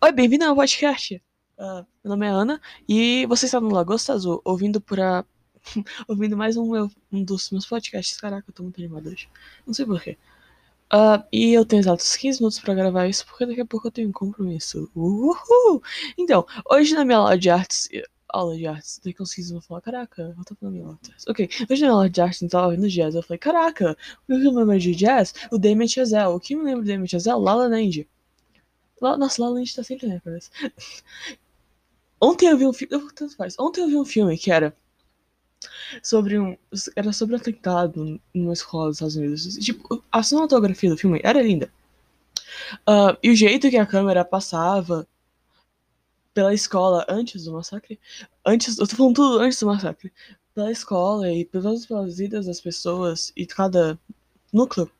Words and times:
Oi, 0.00 0.12
bem-vindo 0.12 0.44
ao 0.44 0.54
podcast. 0.54 1.20
Uh, 1.58 1.84
meu 2.04 2.10
nome 2.10 2.24
é 2.24 2.28
Ana 2.28 2.60
e 2.88 3.26
você 3.26 3.46
está 3.46 3.60
no 3.60 3.68
Lagosta 3.74 4.12
Azul, 4.12 4.40
ouvindo 4.44 4.80
por 4.80 5.00
a... 5.00 5.24
ouvindo 6.06 6.36
mais 6.36 6.56
um, 6.56 6.70
meu, 6.70 6.88
um 7.10 7.24
dos 7.24 7.50
meus 7.50 7.66
podcasts. 7.66 8.16
Caraca, 8.16 8.48
eu 8.48 8.54
tô 8.54 8.62
muito 8.62 8.78
animado 8.80 9.08
hoje. 9.08 9.28
Não 9.66 9.74
sei 9.74 9.84
porquê. 9.84 10.16
Uh, 10.92 11.20
e 11.32 11.52
eu 11.52 11.64
tenho 11.64 11.80
exatos 11.80 12.14
15 12.14 12.38
minutos 12.38 12.60
pra 12.60 12.74
gravar 12.74 13.08
isso, 13.08 13.26
porque 13.26 13.44
daqui 13.44 13.60
a 13.60 13.66
pouco 13.66 13.88
eu 13.88 13.90
tenho 13.90 14.08
um 14.08 14.12
compromisso. 14.12 14.88
Uhul! 14.94 15.82
Então, 16.16 16.46
hoje 16.70 16.94
na 16.94 17.04
minha 17.04 17.18
aula 17.18 17.36
de 17.36 17.50
artes. 17.50 17.88
Aula 18.28 18.56
de 18.56 18.68
artes, 18.68 19.00
daqui 19.04 19.20
uns 19.20 19.34
15 19.34 19.52
vou 19.52 19.62
falar, 19.62 19.80
caraca, 19.80 20.22
eu 20.38 20.44
tô 20.44 20.54
falando 20.54 20.74
minha 20.74 20.86
aula 20.86 20.98
de 21.02 21.10
artes. 21.10 21.26
Ok, 21.26 21.48
hoje 21.68 21.82
na 21.82 21.88
minha 21.88 21.92
aula 21.92 22.08
de 22.08 22.20
artes, 22.20 22.40
eu 22.40 22.48
tava 22.48 22.66
ouvindo 22.68 22.88
jazz. 22.88 23.16
Eu 23.16 23.22
falei, 23.24 23.38
caraca, 23.38 23.96
o 24.22 24.26
que 24.26 24.32
eu 24.32 24.52
lembro 24.52 24.78
de 24.78 24.94
jazz? 24.94 25.34
O 25.50 25.58
Damien 25.58 25.88
Chazelle. 25.88 26.28
O 26.28 26.38
que 26.38 26.54
me 26.54 26.62
lembra 26.62 26.82
do 26.82 26.86
Damien 26.86 27.08
Chazelle? 27.08 27.40
Lala 27.40 27.66
Land. 27.66 28.06
Nossa, 29.00 29.42
lá 29.42 29.54
a 29.54 29.58
gente 29.58 29.76
tá 29.76 29.82
sempre 29.82 30.06
né, 30.06 30.20
parece. 30.24 30.50
Ontem 32.20 32.48
eu 32.48 32.58
vi 32.58 32.66
um 32.66 32.72
filme. 32.72 33.10
Tanto 33.14 33.36
faz. 33.36 33.58
Ontem 33.58 33.82
eu 33.82 33.88
vi 33.88 33.96
um 33.96 34.04
filme 34.04 34.36
que 34.36 34.50
era 34.50 34.76
sobre 36.02 36.38
um. 36.38 36.56
Era 36.96 37.12
sobre 37.12 37.34
um 37.34 37.38
atentado 37.38 38.20
numa 38.34 38.52
escola 38.52 38.86
dos 38.86 38.96
Estados 38.96 39.16
Unidos. 39.16 39.56
Tipo, 39.58 40.02
a 40.10 40.22
cinematografia 40.22 40.90
do 40.90 40.96
filme 40.96 41.20
era 41.22 41.42
linda. 41.42 41.72
Uh, 42.88 43.16
e 43.22 43.30
o 43.30 43.36
jeito 43.36 43.70
que 43.70 43.76
a 43.76 43.86
câmera 43.86 44.24
passava 44.24 45.06
pela 46.34 46.52
escola 46.52 47.04
antes 47.08 47.44
do 47.44 47.52
massacre. 47.52 47.98
Antes. 48.44 48.78
Eu 48.78 48.86
tô 48.86 48.96
falando 48.96 49.14
tudo 49.14 49.38
antes 49.38 49.60
do 49.60 49.66
massacre. 49.66 50.12
Pela 50.54 50.72
escola 50.72 51.32
e 51.32 51.44
pelas 51.44 51.86
vidas 52.16 52.46
das 52.46 52.60
pessoas 52.60 53.32
e 53.36 53.46
cada 53.46 53.98
núcleo 54.52 54.90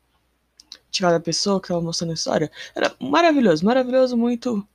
de 0.91 1.01
cada 1.01 1.19
pessoa 1.19 1.59
que 1.59 1.65
estava 1.65 1.81
mostrando 1.81 2.11
a 2.11 2.13
história. 2.13 2.51
Era 2.75 2.95
maravilhoso, 2.99 3.65
maravilhoso, 3.65 4.17
muito 4.17 4.67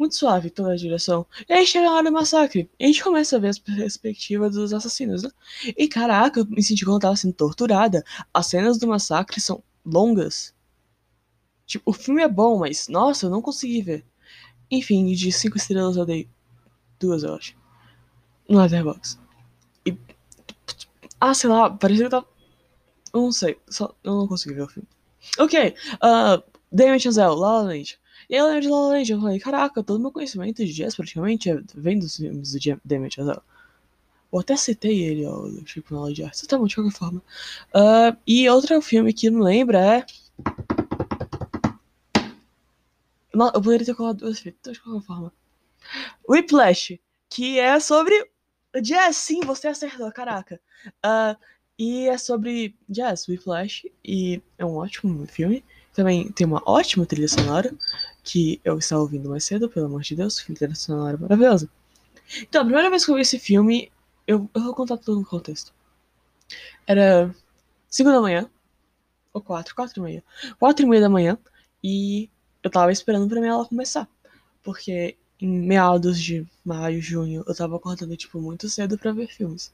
muito 0.00 0.16
suave 0.16 0.48
toda 0.48 0.72
a 0.72 0.76
direção. 0.76 1.26
E 1.46 1.52
aí 1.52 1.66
chega 1.66 1.84
na 1.84 1.92
hora 1.92 2.04
do 2.04 2.12
massacre. 2.12 2.70
E 2.78 2.84
a 2.84 2.86
gente 2.86 3.04
começa 3.04 3.36
a 3.36 3.38
ver 3.38 3.48
as 3.48 3.58
perspectivas 3.58 4.54
dos 4.54 4.72
assassinos, 4.72 5.22
né? 5.22 5.30
E 5.76 5.86
caraca, 5.86 6.40
eu 6.40 6.46
me 6.46 6.62
senti 6.62 6.86
quando 6.86 6.94
eu 6.94 7.00
tava 7.00 7.16
sendo 7.16 7.34
torturada. 7.34 8.02
As 8.32 8.46
cenas 8.46 8.78
do 8.78 8.88
massacre 8.88 9.38
são 9.42 9.62
longas. 9.84 10.54
Tipo, 11.66 11.90
o 11.90 11.92
filme 11.92 12.22
é 12.22 12.28
bom, 12.28 12.58
mas 12.58 12.88
nossa, 12.88 13.26
eu 13.26 13.30
não 13.30 13.42
consegui 13.42 13.82
ver. 13.82 14.04
Enfim, 14.70 15.12
de 15.12 15.30
5 15.30 15.58
estrelas 15.58 15.96
eu 15.96 16.06
dei 16.06 16.28
duas, 16.98 17.22
eu 17.22 17.34
acho. 17.34 17.54
No 18.48 18.58
Letterboxd. 18.58 19.20
E. 19.84 19.96
Ah, 21.20 21.34
sei 21.34 21.50
lá, 21.50 21.68
parecia 21.70 22.06
que 22.06 22.10
tava. 22.10 22.26
Eu 23.12 23.20
não 23.20 23.32
sei, 23.32 23.58
só 23.68 23.94
eu 24.02 24.14
não 24.14 24.26
consegui 24.26 24.54
ver 24.54 24.62
o 24.62 24.68
filme. 24.68 24.88
Ok, 25.38 25.74
uh, 26.02 26.42
Damien 26.70 26.98
Chazelle, 26.98 27.34
La 27.36 27.62
La 27.62 27.62
Land. 27.62 27.98
E 28.28 28.36
eu 28.36 28.46
lembro 28.46 28.60
de 28.60 28.68
La 28.68 28.76
La 28.76 28.88
Land, 28.94 29.10
eu 29.10 29.20
falei, 29.20 29.40
caraca, 29.40 29.82
todo 29.82 30.00
meu 30.00 30.12
conhecimento 30.12 30.64
de 30.64 30.72
jazz 30.72 30.94
praticamente 30.94 31.50
é, 31.50 31.60
vem 31.74 31.98
dos 31.98 32.16
filmes 32.16 32.52
do 32.52 32.80
Damien 32.84 33.10
Chazelle. 33.10 33.42
Eu 34.32 34.38
até 34.38 34.56
citei 34.56 35.02
ele, 35.02 35.26
ó, 35.26 35.48
tipo, 35.64 35.92
na 35.92 36.00
aula 36.00 36.12
de 36.12 36.22
arte. 36.22 36.46
Tá 36.46 36.56
bom, 36.56 36.66
de 36.66 36.76
qualquer 36.76 36.96
forma. 36.96 37.20
Uh, 37.74 38.16
e 38.24 38.48
outro 38.48 38.80
filme 38.80 39.12
que 39.12 39.28
não 39.28 39.40
lembra 39.40 39.78
é... 39.78 40.06
Não, 43.34 43.46
eu 43.46 43.60
poderia 43.60 43.86
ter 43.86 43.94
colocado 43.94 44.18
duas 44.18 44.40
vezes, 44.40 44.56
então, 44.60 44.72
de 44.72 44.80
qualquer 44.80 45.04
forma. 45.04 45.32
Whiplash, 46.28 47.00
que 47.28 47.58
é 47.58 47.80
sobre 47.80 48.30
jazz, 48.80 49.16
sim, 49.16 49.40
você 49.40 49.66
acertou, 49.66 50.10
caraca. 50.12 50.60
Uh, 51.04 51.36
e 51.80 52.10
é 52.10 52.18
sobre 52.18 52.76
jazz, 52.86 53.26
Whiplash, 53.26 53.90
e 54.04 54.42
é 54.58 54.66
um 54.66 54.76
ótimo 54.76 55.26
filme. 55.26 55.64
Também 55.94 56.30
tem 56.30 56.46
uma 56.46 56.62
ótima 56.66 57.06
trilha 57.06 57.26
sonora, 57.26 57.74
que 58.22 58.60
eu 58.62 58.76
estava 58.76 59.00
ouvindo 59.00 59.30
mais 59.30 59.44
cedo, 59.44 59.66
pelo 59.66 59.86
amor 59.86 60.02
de 60.02 60.14
Deus, 60.14 60.36
trilha 60.36 60.74
sonora 60.74 61.16
maravilhosa. 61.16 61.70
Então, 62.42 62.60
a 62.60 62.64
primeira 62.66 62.90
vez 62.90 63.02
que 63.02 63.10
eu 63.10 63.14
vi 63.14 63.22
esse 63.22 63.38
filme, 63.38 63.90
eu, 64.26 64.46
eu 64.52 64.60
vou 64.62 64.74
contar 64.74 64.98
tudo 64.98 65.20
no 65.20 65.24
contexto. 65.24 65.72
Era 66.86 67.34
5 67.88 68.10
da 68.10 68.20
manhã, 68.20 68.50
ou 69.32 69.40
4, 69.40 69.74
4 69.74 69.94
da 69.96 70.02
manhã. 70.02 70.22
4 70.58 70.84
e 70.84 70.88
meia 70.88 71.00
da 71.00 71.08
manhã, 71.08 71.38
e 71.82 72.28
eu 72.62 72.70
tava 72.70 72.92
esperando 72.92 73.26
pra 73.26 73.40
minha 73.40 73.54
aula 73.54 73.66
começar. 73.66 74.06
Porque 74.62 75.16
em 75.40 75.48
meados 75.48 76.20
de 76.20 76.46
maio, 76.62 77.00
junho, 77.00 77.42
eu 77.46 77.54
tava 77.54 77.76
acordando, 77.76 78.14
tipo, 78.18 78.38
muito 78.38 78.68
cedo 78.68 78.98
para 78.98 79.12
ver 79.12 79.28
filmes. 79.28 79.72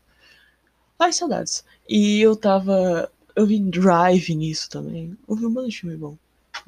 Ai, 0.99 1.13
saudades. 1.13 1.65
E 1.89 2.21
eu 2.21 2.35
tava. 2.37 3.11
Eu 3.35 3.47
vi 3.47 3.61
Drive 3.61 4.35
nisso 4.35 4.71
também. 4.71 5.17
Eu 5.29 5.37
vi 5.37 5.47
um 5.47 5.51
monte 5.51 5.71
de 5.71 5.81
filme 5.81 5.97
bom. 5.97 6.17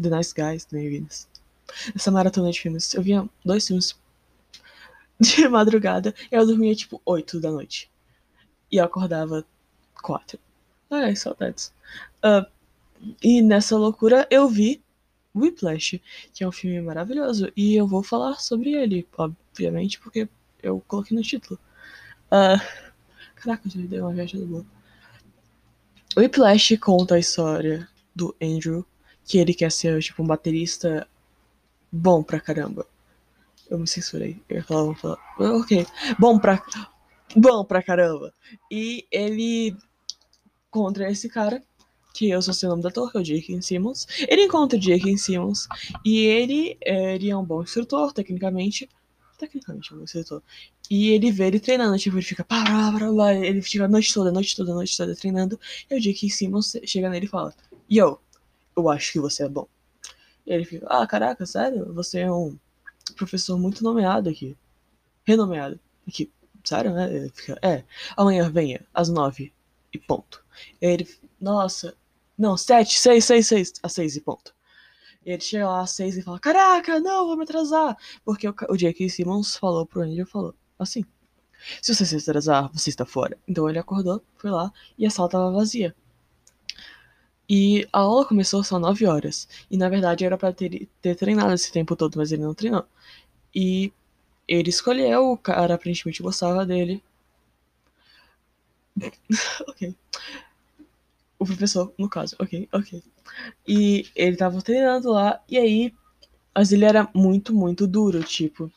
The 0.00 0.10
Nice 0.10 0.34
Guys, 0.34 0.64
também 0.64 0.88
vi 0.88 1.00
nisso. 1.00 1.26
Essa 1.94 2.10
maratona 2.10 2.50
de 2.50 2.60
filmes. 2.60 2.92
Eu 2.94 3.02
via 3.02 3.28
dois 3.44 3.66
filmes 3.66 3.96
de 5.18 5.48
madrugada 5.48 6.14
e 6.30 6.34
eu 6.34 6.46
dormia 6.46 6.74
tipo 6.74 7.00
8 7.04 7.40
da 7.40 7.50
noite. 7.50 7.90
E 8.70 8.76
eu 8.76 8.84
acordava 8.84 9.44
4. 10.02 10.38
Ai, 10.90 11.16
saudades. 11.16 11.72
Uh, 12.22 12.46
e 13.22 13.40
nessa 13.42 13.76
loucura 13.76 14.26
eu 14.30 14.48
vi 14.48 14.82
Whiplash, 15.34 16.00
que 16.32 16.44
é 16.44 16.48
um 16.48 16.52
filme 16.52 16.80
maravilhoso. 16.80 17.50
E 17.56 17.74
eu 17.74 17.86
vou 17.86 18.02
falar 18.02 18.40
sobre 18.40 18.74
ele, 18.74 19.06
obviamente, 19.16 19.98
porque 20.00 20.28
eu 20.62 20.82
coloquei 20.86 21.16
no 21.16 21.22
título. 21.22 21.58
Uh, 22.30 22.87
Caraca, 23.40 23.68
eu 23.74 23.82
dei 23.82 24.00
uma 24.00 24.12
viagem 24.12 24.44
boa. 24.44 24.64
O 26.16 26.20
Whiplash 26.20 26.76
conta 26.78 27.14
a 27.14 27.18
história 27.18 27.88
do 28.14 28.34
Andrew, 28.42 28.84
que 29.24 29.38
ele 29.38 29.54
quer 29.54 29.70
ser, 29.70 30.00
tipo, 30.02 30.22
um 30.22 30.26
baterista 30.26 31.06
bom 31.90 32.22
pra 32.22 32.40
caramba. 32.40 32.86
Eu 33.70 33.78
me 33.78 33.86
censurei. 33.86 34.42
Eu 34.48 34.56
ia 34.56 34.64
falar, 34.64 34.82
vou 34.84 34.94
falar. 34.94 35.18
Ok. 35.38 35.86
Bom 36.18 36.38
pra. 36.38 36.62
Bom 37.36 37.64
pra 37.64 37.82
caramba. 37.82 38.32
E 38.70 39.06
ele 39.12 39.76
encontra 40.68 41.10
esse 41.10 41.28
cara, 41.28 41.62
que 42.14 42.30
eu 42.30 42.42
sei 42.42 42.66
o 42.66 42.70
nome 42.70 42.82
da 42.82 42.90
torre, 42.90 43.12
que 43.12 43.18
é 43.18 43.20
o 43.20 43.24
Jake 43.24 43.62
Simmons. 43.62 44.06
Ele 44.26 44.44
encontra 44.44 44.78
o 44.78 44.80
Jake 44.80 45.16
Simmons 45.18 45.68
e 46.04 46.20
ele, 46.20 46.76
ele 46.80 47.30
é 47.30 47.36
um 47.36 47.44
bom 47.44 47.62
instrutor, 47.62 48.12
tecnicamente 48.12 48.88
tecnicamente 49.38 49.94
um 49.94 50.02
instrutor. 50.02 50.42
E 50.90 51.10
ele 51.10 51.30
vê 51.30 51.46
ele 51.46 51.60
treinando, 51.60 51.96
tipo, 51.98 52.16
ele 52.16 52.24
fica 52.24 52.44
pá, 52.44 52.64
pá, 52.64 52.92
pá, 52.92 53.34
ele 53.34 53.62
fica 53.62 53.84
a 53.84 53.88
noite 53.88 54.12
toda, 54.12 54.30
a 54.30 54.32
noite 54.32 54.56
toda, 54.56 54.72
a 54.72 54.74
noite 54.74 54.96
toda 54.96 55.14
treinando. 55.14 55.58
E 55.90 55.94
o 55.94 56.00
dia 56.00 56.12
que 56.12 56.28
Simmons 56.28 56.76
chega 56.84 57.08
nele 57.08 57.26
e 57.26 57.28
fala: 57.28 57.54
Yo, 57.90 58.18
eu 58.76 58.88
acho 58.90 59.12
que 59.12 59.20
você 59.20 59.44
é 59.44 59.48
bom. 59.48 59.66
E 60.46 60.52
ele 60.52 60.64
fica: 60.64 60.86
Ah, 60.88 61.06
caraca, 61.06 61.46
sério? 61.46 61.92
Você 61.94 62.20
é 62.20 62.32
um 62.32 62.58
professor 63.16 63.58
muito 63.58 63.82
nomeado 63.82 64.28
aqui. 64.28 64.56
Renomeado 65.24 65.78
aqui. 66.06 66.30
Sério, 66.64 66.92
né? 66.92 67.14
Ele 67.14 67.30
fica: 67.30 67.58
É, 67.62 67.84
amanhã 68.16 68.50
venha, 68.50 68.84
às 68.92 69.08
nove 69.08 69.52
e 69.92 69.98
ponto. 69.98 70.44
E 70.80 70.86
ele, 70.86 71.08
nossa, 71.40 71.94
não, 72.36 72.56
sete, 72.56 72.98
seis, 72.98 73.24
seis, 73.24 73.46
seis, 73.46 73.72
às 73.82 73.92
seis 73.92 74.16
e 74.16 74.20
ponto. 74.20 74.54
Ele 75.28 75.40
chega 75.42 75.68
lá 75.68 75.82
às 75.82 75.90
seis 75.90 76.16
e 76.16 76.22
fala: 76.22 76.40
Caraca, 76.40 76.98
não, 77.00 77.26
vou 77.26 77.36
me 77.36 77.44
atrasar. 77.44 77.94
Porque 78.24 78.48
o, 78.48 78.54
o 78.70 78.76
J.K. 78.76 79.10
Simmons 79.10 79.56
falou 79.56 79.84
pro 79.84 80.00
Andrew 80.00 80.26
falou 80.26 80.54
assim: 80.78 81.04
Se 81.82 81.94
você 81.94 82.06
se 82.06 82.16
atrasar, 82.16 82.70
você 82.72 82.88
está 82.88 83.04
fora. 83.04 83.36
Então 83.46 83.68
ele 83.68 83.78
acordou, 83.78 84.22
foi 84.38 84.50
lá 84.50 84.72
e 84.96 85.04
a 85.06 85.10
sala 85.10 85.28
tava 85.28 85.52
vazia. 85.52 85.94
E 87.48 87.86
a 87.92 88.00
aula 88.00 88.24
começou 88.26 88.64
só 88.64 88.78
9 88.78 89.06
horas. 89.06 89.46
E 89.70 89.76
na 89.76 89.88
verdade 89.90 90.24
era 90.24 90.38
para 90.38 90.52
ter, 90.52 90.88
ter 91.02 91.14
treinado 91.14 91.52
esse 91.52 91.70
tempo 91.72 91.94
todo, 91.94 92.16
mas 92.16 92.32
ele 92.32 92.42
não 92.42 92.54
treinou. 92.54 92.86
E 93.54 93.92
ele 94.48 94.70
escolheu, 94.70 95.32
o 95.32 95.36
cara 95.36 95.74
aparentemente 95.74 96.22
gostava 96.22 96.64
dele. 96.64 97.02
ok. 99.68 99.94
O 101.38 101.44
professor, 101.44 101.92
no 101.98 102.08
caso, 102.08 102.34
ok, 102.38 102.68
ok. 102.72 103.02
E 103.66 104.10
ele 104.14 104.36
tava 104.36 104.60
treinando 104.62 105.10
lá, 105.10 105.42
e 105.48 105.58
aí. 105.58 105.94
Mas 106.54 106.72
ele 106.72 106.84
era 106.84 107.08
muito, 107.14 107.54
muito 107.54 107.86
duro, 107.86 108.22
tipo. 108.24 108.72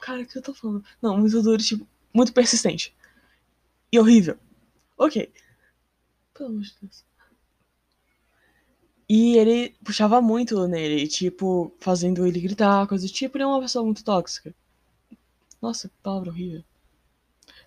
Cara, 0.00 0.22
o 0.22 0.26
que 0.26 0.38
eu 0.38 0.42
tô 0.42 0.54
falando? 0.54 0.84
Não, 1.02 1.18
muito 1.18 1.42
duro, 1.42 1.62
tipo, 1.62 1.86
muito 2.14 2.32
persistente. 2.32 2.94
E 3.92 3.98
horrível. 3.98 4.38
Ok. 4.96 5.32
Pelo 6.34 6.48
amor 6.48 6.62
de 6.62 6.74
Deus. 6.80 7.04
E 9.08 9.36
ele 9.36 9.74
puxava 9.84 10.22
muito 10.22 10.66
nele, 10.66 11.06
tipo, 11.06 11.74
fazendo 11.78 12.26
ele 12.26 12.40
gritar, 12.40 12.86
coisa 12.86 13.06
do 13.06 13.12
tipo. 13.12 13.36
Ele 13.36 13.44
é 13.44 13.46
uma 13.46 13.60
pessoa 13.60 13.84
muito 13.84 14.02
tóxica. 14.02 14.54
Nossa, 15.60 15.88
que 15.88 15.94
palavra 16.02 16.30
horrível. 16.30 16.64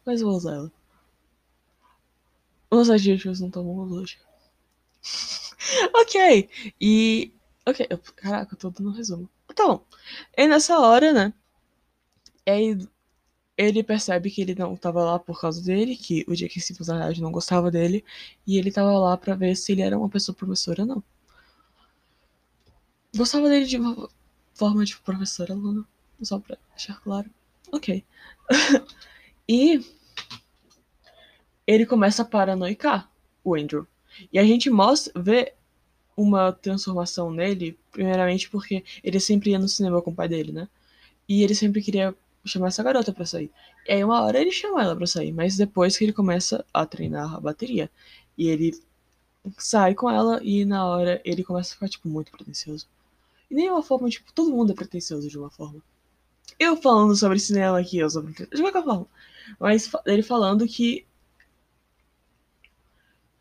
Mas 0.05 0.21
eu 0.21 0.27
vou 0.27 0.35
usar 0.35 0.55
ela. 0.55 0.71
Os 2.71 2.89
adjetivos 2.89 3.39
não 3.39 3.49
bons 3.49 3.91
hoje. 3.91 4.17
ok. 5.95 6.49
E. 6.79 7.33
Ok. 7.65 7.87
Eu, 7.89 7.97
caraca, 8.15 8.53
eu 8.53 8.57
tô 8.57 8.69
dando 8.69 8.89
um 8.89 8.93
resumo. 8.93 9.29
Tá 9.55 9.67
bom. 9.67 9.85
E 10.37 10.47
nessa 10.47 10.79
hora, 10.79 11.13
né? 11.13 11.33
Aí 12.47 12.77
ele 13.57 13.83
percebe 13.83 14.29
que 14.29 14.41
ele 14.41 14.55
não 14.55 14.75
tava 14.75 15.03
lá 15.03 15.17
por 15.17 15.39
causa 15.39 15.61
dele, 15.63 15.95
que 15.95 16.25
o 16.27 16.35
Jake 16.35 16.59
Simmons 16.59 16.87
na 16.87 16.95
verdade 16.97 17.21
não 17.21 17.31
gostava 17.31 17.71
dele, 17.71 18.03
e 18.45 18.57
ele 18.57 18.71
tava 18.71 18.91
lá 18.99 19.15
para 19.17 19.35
ver 19.35 19.55
se 19.55 19.71
ele 19.71 19.81
era 19.81 19.97
uma 19.97 20.09
pessoa 20.09 20.35
promissora 20.35 20.81
ou 20.81 20.87
não. 20.87 21.03
Gostava 23.15 23.47
dele 23.49 23.65
de. 23.65 23.77
forma 24.53 24.83
de 24.85 24.97
professor 24.97 25.49
aluno, 25.51 25.87
só 26.21 26.39
pra 26.39 26.57
deixar 26.75 26.99
claro. 27.01 27.29
Ok. 27.71 28.03
e 29.47 29.81
ele 31.65 31.85
começa 31.85 32.21
a 32.23 32.25
paranoicar 32.25 33.09
o 33.43 33.55
Andrew. 33.55 33.87
E 34.31 34.39
a 34.39 34.43
gente 34.43 34.69
mostra, 34.69 35.21
vê 35.21 35.53
uma 36.15 36.51
transformação 36.51 37.31
nele, 37.31 37.77
primeiramente 37.91 38.49
porque 38.49 38.83
ele 39.03 39.19
sempre 39.19 39.51
ia 39.51 39.59
no 39.59 39.67
cinema 39.67 40.01
com 40.01 40.11
o 40.11 40.15
pai 40.15 40.27
dele, 40.27 40.51
né? 40.51 40.67
E 41.27 41.43
ele 41.43 41.55
sempre 41.55 41.81
queria 41.81 42.15
chamar 42.45 42.67
essa 42.67 42.83
garota 42.83 43.11
para 43.11 43.25
sair. 43.25 43.51
E 43.87 43.91
aí 43.91 44.03
uma 44.03 44.21
hora 44.21 44.39
ele 44.39 44.51
chama 44.51 44.81
ela 44.81 44.95
para 44.95 45.07
sair, 45.07 45.31
mas 45.31 45.57
depois 45.57 45.97
que 45.97 46.05
ele 46.05 46.13
começa 46.13 46.63
a 46.73 46.85
treinar 46.85 47.35
a 47.35 47.39
bateria. 47.39 47.89
E 48.37 48.47
ele 48.47 48.79
sai 49.57 49.93
com 49.93 50.09
ela 50.09 50.39
e 50.43 50.65
na 50.65 50.85
hora 50.85 51.21
ele 51.25 51.43
começa 51.43 51.71
a 51.71 51.73
ficar, 51.73 51.89
tipo, 51.89 52.07
muito 52.07 52.31
pretencioso. 52.31 52.87
E 53.49 53.55
nem 53.55 53.69
uma 53.69 53.83
forma, 53.83 54.09
tipo, 54.09 54.31
todo 54.33 54.51
mundo 54.51 54.71
é 54.71 54.75
pretencioso 54.75 55.29
de 55.29 55.37
uma 55.37 55.49
forma. 55.49 55.81
Eu 56.59 56.77
falando 56.77 57.15
sobre 57.15 57.39
cinema 57.39 57.79
aqui, 57.79 57.97
eu 57.97 58.09
sobre... 58.09 58.31
De 58.33 58.61
qualquer 58.61 58.83
forma. 58.83 59.07
Mas 59.59 59.89
ele 60.05 60.23
falando 60.23 60.67
que 60.67 61.05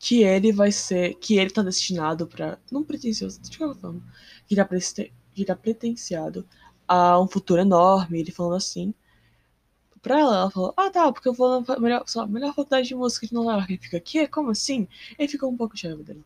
que 0.04 0.22
ele 0.22 0.52
vai 0.52 0.70
ser, 0.70 1.14
que 1.14 1.38
ele 1.38 1.48
tá 1.50 1.62
destinado 1.62 2.26
para 2.26 2.58
não 2.70 2.84
pretensioso, 2.84 3.40
de 3.40 3.56
qualquer 3.56 3.80
forma, 3.80 4.02
que 4.46 4.54
tá, 4.54 4.68
que 5.34 5.44
tá 5.46 5.56
pretenciado 5.56 6.46
a 6.86 7.18
um 7.18 7.26
futuro 7.26 7.62
enorme, 7.62 8.20
ele 8.20 8.30
falando 8.30 8.56
assim. 8.56 8.92
Pra 10.02 10.20
ela, 10.20 10.36
ela 10.36 10.50
falou, 10.50 10.74
ah 10.76 10.90
tá, 10.90 11.10
porque 11.10 11.26
eu 11.26 11.32
vou 11.32 11.62
na 11.62 11.78
melhor, 11.78 12.04
lá, 12.14 12.26
melhor 12.26 12.54
faculdade 12.54 12.88
de 12.88 12.94
música 12.94 13.26
de 13.26 13.32
Nova 13.32 13.52
York. 13.52 13.72
Ele 13.72 13.82
fica, 13.82 13.98
que? 13.98 14.28
Como 14.28 14.50
assim? 14.50 14.86
Ele 15.18 15.26
fica 15.28 15.46
um 15.46 15.56
pouco 15.56 15.74
de 15.74 15.86
raiva 15.86 16.02
dele. 16.02 16.22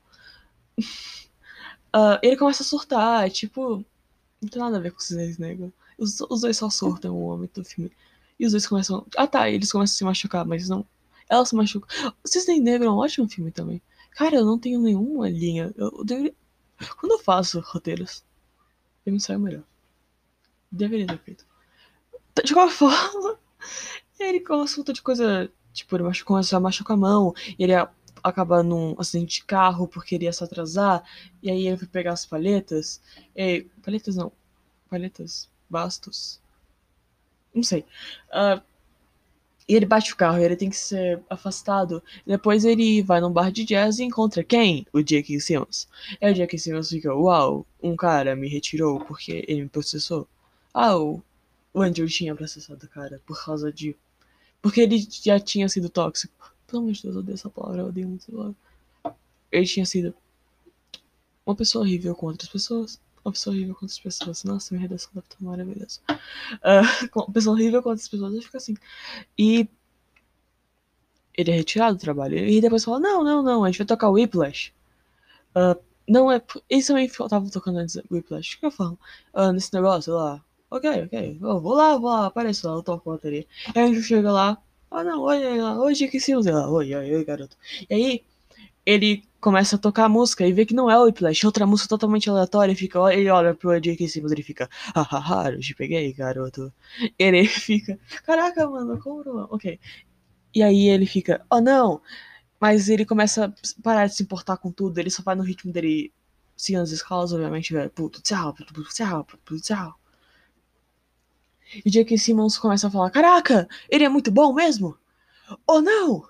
uh, 1.94 2.18
ele 2.20 2.36
começa 2.36 2.64
a 2.64 2.66
surtar, 2.66 3.30
tipo, 3.30 3.84
não 4.42 4.48
tem 4.48 4.60
nada 4.60 4.78
a 4.78 4.80
ver 4.80 4.90
com 4.90 4.98
os 4.98 5.38
negros. 5.38 5.70
Os, 5.96 6.20
os 6.22 6.40
dois 6.40 6.56
só 6.56 6.68
surtam 6.68 7.14
o 7.14 7.26
homem 7.26 7.48
do 7.54 7.64
filme. 7.64 7.92
E 8.40 8.44
os 8.44 8.52
dois 8.52 8.66
começam. 8.66 9.06
Ah 9.16 9.28
tá, 9.28 9.48
eles 9.48 9.70
começam 9.70 9.94
a 9.94 9.98
se 9.98 10.04
machucar, 10.04 10.44
mas 10.44 10.68
não. 10.68 10.84
Ela 11.28 11.44
se 11.44 11.54
machuca. 11.54 11.86
O 12.24 12.28
Cisne 12.28 12.60
Negro 12.60 12.88
é 12.88 12.90
um 12.90 12.96
ótimo 12.96 13.28
filme 13.28 13.50
também. 13.50 13.82
Cara, 14.12 14.36
eu 14.36 14.44
não 14.44 14.58
tenho 14.58 14.80
nenhuma 14.80 15.28
linha. 15.28 15.72
Eu, 15.76 15.92
eu 15.98 16.04
deveria... 16.04 16.34
Quando 16.98 17.12
eu 17.12 17.18
faço 17.18 17.60
roteiros, 17.60 18.24
eu 19.04 19.12
me 19.12 19.20
saio 19.20 19.38
melhor. 19.38 19.62
Deveria 20.70 21.06
ter 21.06 21.18
feito. 21.18 21.46
De 22.44 22.54
qualquer 22.54 22.74
forma, 22.74 23.38
ele 24.18 24.40
consulta 24.40 24.92
de 24.92 25.02
coisa. 25.02 25.50
Tipo, 25.72 25.96
ele 25.96 26.24
começa 26.24 26.56
a 26.56 26.60
machucar 26.60 26.96
a 26.96 27.00
mão, 27.00 27.34
e 27.58 27.62
ele 27.62 27.72
acaba 28.22 28.62
num 28.62 28.96
acidente 28.98 29.40
de 29.40 29.44
carro 29.44 29.86
porque 29.86 30.14
ele 30.14 30.24
ia 30.24 30.32
se 30.32 30.42
atrasar, 30.42 31.04
e 31.42 31.50
aí 31.50 31.66
ele 31.66 31.76
foi 31.76 31.86
pegar 31.86 32.12
as 32.12 32.26
palhetas. 32.26 33.00
E, 33.36 33.66
palhetas 33.82 34.16
não. 34.16 34.32
Palhetas? 34.90 35.48
Bastos? 35.70 36.40
Não 37.54 37.62
sei. 37.62 37.84
Uh, 38.30 38.60
e 39.68 39.74
ele 39.74 39.84
bate 39.84 40.14
o 40.14 40.16
carro 40.16 40.38
ele 40.38 40.56
tem 40.56 40.70
que 40.70 40.76
ser 40.76 41.22
afastado. 41.28 42.02
Depois 42.26 42.64
ele 42.64 43.02
vai 43.02 43.20
num 43.20 43.30
bar 43.30 43.52
de 43.52 43.64
jazz 43.64 43.98
e 43.98 44.04
encontra 44.04 44.42
quem? 44.42 44.86
O 44.92 45.02
J.K. 45.02 45.38
Simmons. 45.40 45.86
E 46.20 46.30
o 46.30 46.34
J.K. 46.34 46.58
Simmons 46.58 46.88
fica, 46.88 47.14
uau, 47.14 47.66
um 47.82 47.94
cara 47.94 48.34
me 48.34 48.48
retirou 48.48 48.98
porque 49.04 49.44
ele 49.46 49.62
me 49.62 49.68
processou. 49.68 50.26
Ah, 50.72 50.96
o, 50.96 51.22
o 51.74 51.82
Andrew 51.82 52.08
tinha 52.08 52.34
processado 52.34 52.86
o 52.86 52.88
cara 52.88 53.20
por 53.26 53.44
causa 53.44 53.70
de... 53.70 53.94
Porque 54.62 54.80
ele 54.80 55.06
já 55.10 55.38
tinha 55.38 55.68
sido 55.68 55.90
tóxico. 55.90 56.54
Pelo 56.66 56.82
amor 56.82 56.92
de 56.92 57.02
Deus, 57.02 57.14
eu 57.14 57.20
odeio 57.20 57.34
essa 57.34 57.50
palavra, 57.50 57.82
eu 57.82 57.86
odeio 57.86 58.08
muito 58.08 58.22
essa 58.22 58.32
palavra. 58.32 58.56
Ele 59.52 59.66
tinha 59.66 59.84
sido 59.84 60.14
uma 61.44 61.54
pessoa 61.54 61.84
horrível 61.84 62.14
com 62.14 62.26
outras 62.26 62.48
pessoas. 62.50 62.98
Uma 63.28 63.32
pessoa 63.32 63.54
horrível 63.54 63.74
com 63.74 63.84
outras 63.84 63.98
pessoas. 63.98 64.44
Nossa, 64.44 64.74
minha 64.74 64.82
redação 64.88 65.10
deve 65.14 65.26
estar 65.26 65.44
maravilhosa. 65.44 66.00
Uh, 66.64 67.10
uma 67.14 67.32
pessoa 67.32 67.54
horrível 67.54 67.82
com 67.82 67.90
outras 67.90 68.08
pessoas, 68.08 68.34
eu 68.34 68.42
fico 68.42 68.56
assim. 68.56 68.74
E 69.36 69.68
ele 71.36 71.50
é 71.50 71.54
retirado 71.54 71.96
do 71.96 72.00
trabalho. 72.00 72.38
E 72.38 72.60
depois 72.60 72.84
fala, 72.84 72.98
não, 72.98 73.22
não, 73.22 73.42
não, 73.42 73.64
a 73.64 73.68
gente 73.68 73.78
vai 73.78 73.86
tocar 73.86 74.08
o 74.08 74.14
Whiplash. 74.14 74.72
Uh, 75.54 75.78
não 76.08 76.32
é... 76.32 76.42
Isso 76.70 76.88
também 76.88 77.08
tava 77.08 77.50
tocando 77.50 77.78
antes, 77.78 78.00
Whiplash. 78.10 78.56
O 78.56 78.60
que 78.60 78.66
eu 78.66 78.70
falo? 78.70 78.98
Uh, 79.34 79.52
nesse 79.52 79.72
negócio 79.74 80.14
lá. 80.14 80.42
Ok, 80.70 80.90
ok. 81.04 81.38
Eu 81.40 81.60
vou 81.60 81.74
lá, 81.74 81.96
vou 81.96 82.10
lá, 82.10 82.26
apareço 82.26 82.66
lá, 82.66 82.74
eu 82.74 82.82
toco 82.82 83.10
a 83.10 83.14
bateria. 83.14 83.46
Aí 83.74 83.82
a 83.82 83.86
gente 83.88 84.02
chega 84.02 84.32
lá. 84.32 84.58
Ah, 84.90 85.04
não, 85.04 85.20
oi, 85.22 85.44
oi, 85.44 85.60
oi, 85.60 85.94
que 85.94 86.18
se 86.18 86.34
usa 86.34 86.52
lá. 86.52 86.70
Oi, 86.70 86.94
oi, 86.94 87.14
oi, 87.14 87.24
garoto. 87.24 87.56
E 87.88 87.94
aí, 87.94 88.24
ele 88.88 89.22
começa 89.38 89.76
a 89.76 89.78
tocar 89.78 90.06
a 90.06 90.08
música 90.08 90.46
e 90.46 90.52
vê 90.52 90.64
que 90.64 90.72
não 90.72 90.90
é 90.90 90.98
o 90.98 91.04
Whiplash, 91.04 91.44
outra 91.44 91.66
música 91.66 91.90
totalmente 91.90 92.30
aleatória, 92.30 92.74
fica, 92.74 92.98
ele 93.12 93.28
olha 93.28 93.54
pro 93.54 93.78
Jake 93.78 94.08
Simmons 94.08 94.32
e 94.32 94.42
fica, 94.42 94.66
hahaha, 94.94 95.50
eu 95.52 95.60
te 95.60 95.74
peguei, 95.74 96.10
garoto. 96.14 96.72
Ele 97.18 97.44
fica, 97.46 98.00
caraca, 98.24 98.66
mano, 98.66 98.98
como 98.98 99.46
Ok. 99.50 99.78
E 100.54 100.62
aí 100.62 100.88
ele 100.88 101.04
fica, 101.04 101.44
oh 101.50 101.60
não! 101.60 102.00
Mas 102.58 102.88
ele 102.88 103.04
começa 103.04 103.44
a 103.44 103.82
parar 103.82 104.06
de 104.06 104.14
se 104.14 104.22
importar 104.22 104.56
com 104.56 104.72
tudo, 104.72 104.98
ele 104.98 105.10
só 105.10 105.22
vai 105.22 105.34
no 105.34 105.42
ritmo 105.42 105.70
dele, 105.70 106.10
seguindo 106.56 106.82
as 106.82 106.90
escalas, 106.90 107.30
obviamente, 107.30 107.74
velho, 107.74 107.90
puto, 107.90 108.22
tchau, 108.22 108.54
puto, 108.54 108.72
tchau, 108.94 109.22
puto, 109.24 109.60
tchau. 109.60 109.94
E 111.84 111.90
Jake 111.90 112.16
Simmons 112.16 112.56
começa 112.56 112.88
a 112.88 112.90
falar, 112.90 113.10
caraca, 113.10 113.68
ele 113.90 114.04
é 114.04 114.08
muito 114.08 114.30
bom 114.30 114.54
mesmo? 114.54 114.96
Oh 115.66 115.82
não! 115.82 116.26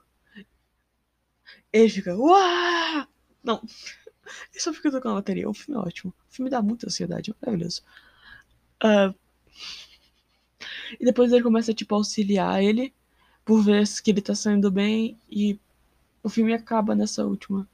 Ele 1.78 1.88
fica, 1.88 2.16
uau! 2.16 3.06
Não. 3.42 3.62
Ele 4.52 4.60
só 4.60 4.72
fica 4.72 4.90
tocando 4.90 5.12
a 5.12 5.16
bateria. 5.16 5.48
O 5.48 5.54
filme 5.54 5.80
é 5.80 5.84
ótimo. 5.84 6.12
O 6.30 6.34
filme 6.34 6.50
dá 6.50 6.60
muita 6.60 6.86
ansiedade, 6.86 7.34
maravilhoso. 7.40 7.82
Uh, 8.82 9.14
e 10.98 11.04
depois 11.04 11.32
ele 11.32 11.42
começa, 11.42 11.72
tipo, 11.72 11.94
a 11.94 11.98
auxiliar 11.98 12.62
ele 12.62 12.92
por 13.44 13.62
ver 13.62 13.86
que 14.02 14.10
ele 14.10 14.20
tá 14.20 14.34
saindo 14.34 14.70
bem 14.70 15.18
e 15.30 15.58
o 16.22 16.28
filme 16.28 16.52
acaba 16.52 16.94
nessa 16.94 17.24
última 17.24 17.66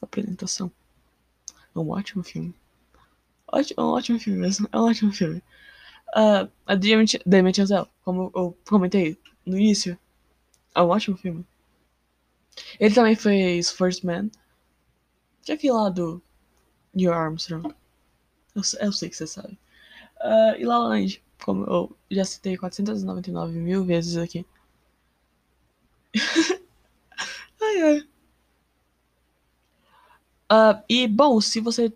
apresentação. 0.00 0.70
É 1.74 1.78
um 1.78 1.90
ótimo 1.90 2.22
filme. 2.22 2.54
Ótimo, 3.46 3.82
é 3.82 3.84
um 3.84 3.88
ótimo 3.88 4.18
filme 4.20 4.38
mesmo. 4.38 4.68
É 4.72 4.78
um 4.78 4.84
ótimo 4.84 5.12
filme. 5.12 5.42
Uh, 6.16 6.50
a 6.64 6.74
Damien 6.74 7.52
Chazelle, 7.54 7.88
como 8.02 8.30
eu 8.34 8.56
comentei 8.66 9.18
no 9.44 9.58
início, 9.58 9.98
é 10.74 10.80
um 10.80 10.88
ótimo 10.88 11.16
filme. 11.16 11.44
Ele 12.78 12.94
também 12.94 13.14
fez 13.16 13.70
First 13.70 14.04
Man. 14.04 14.30
É 15.48 15.52
aquele 15.52 15.72
lá 15.72 15.88
do 15.88 16.22
Neil 16.94 17.12
Armstrong. 17.12 17.74
Eu, 18.54 18.62
eu 18.80 18.92
sei 18.92 19.08
que 19.08 19.16
você 19.16 19.26
sabe. 19.26 19.58
Uh, 20.18 20.56
e 20.58 20.64
La 20.64 20.78
La 20.78 20.88
Land, 20.88 21.22
como 21.44 21.64
eu 21.64 21.96
já 22.10 22.24
citei 22.24 22.56
499 22.56 23.58
mil 23.58 23.84
vezes 23.84 24.16
aqui. 24.16 24.46
ai, 27.60 27.82
ai. 27.82 28.08
Uh, 30.50 30.82
e, 30.88 31.08
bom, 31.08 31.40
se 31.40 31.60
você 31.60 31.92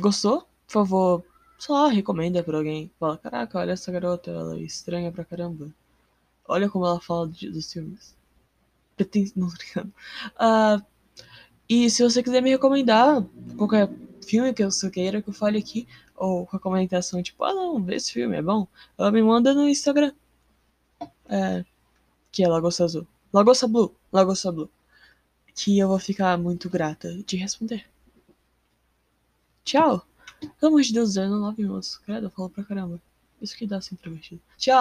gostou, 0.00 0.42
por 0.66 0.72
favor, 0.72 1.24
só 1.58 1.88
recomenda 1.88 2.42
pra 2.42 2.56
alguém. 2.56 2.90
Fala, 2.98 3.18
caraca, 3.18 3.58
olha 3.58 3.72
essa 3.72 3.92
garota, 3.92 4.30
ela 4.30 4.56
é 4.56 4.60
estranha 4.60 5.12
pra 5.12 5.24
caramba. 5.24 5.70
Olha 6.48 6.68
como 6.70 6.86
ela 6.86 7.00
fala 7.00 7.28
de, 7.28 7.50
dos 7.50 7.72
filmes. 7.72 8.14
Não, 9.36 9.50
tô 9.50 9.56
brincando. 9.56 9.92
Uh, 10.34 10.84
e 11.68 11.90
se 11.90 12.02
você 12.02 12.22
quiser 12.22 12.40
me 12.40 12.50
recomendar 12.50 13.24
qualquer 13.56 13.90
filme 14.24 14.54
que 14.54 14.64
você 14.64 14.90
queira 14.90 15.20
que 15.20 15.28
eu 15.28 15.34
fale 15.34 15.58
aqui, 15.58 15.86
ou 16.14 16.46
com 16.46 16.56
a 16.56 16.60
comentação 16.60 17.22
tipo, 17.22 17.44
ah 17.44 17.54
não, 17.54 17.82
vê 17.82 17.96
esse 17.96 18.12
filme, 18.12 18.36
é 18.36 18.42
bom, 18.42 18.66
ela 18.96 19.10
me 19.10 19.22
manda 19.22 19.52
no 19.52 19.68
Instagram. 19.68 20.12
É, 21.28 21.64
que 22.32 22.42
é 22.42 22.48
Lagosta 22.48 22.84
Azul. 22.84 23.06
Lagosta 23.32 23.66
Blue, 23.66 23.94
Lagosta 24.12 24.50
Blue. 24.52 24.70
Que 25.54 25.78
eu 25.78 25.88
vou 25.88 25.98
ficar 25.98 26.38
muito 26.38 26.68
grata 26.70 27.14
de 27.24 27.36
responder. 27.36 27.86
Tchau! 29.64 30.06
Pelo 30.60 30.72
amor 30.72 30.82
de 30.82 30.92
Deus, 30.92 31.14
19 31.14 31.62
minutos. 31.62 31.96
Credo, 31.98 32.26
eu 32.26 32.30
falo 32.30 32.50
pra 32.50 32.62
caramba. 32.62 33.00
Isso 33.40 33.56
que 33.56 33.66
dá 33.66 33.80
ser 33.80 33.94
introvertido. 33.94 34.40
Tchau! 34.56 34.74